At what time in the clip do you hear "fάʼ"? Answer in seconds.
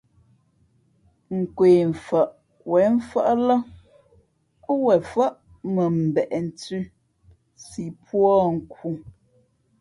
5.11-5.31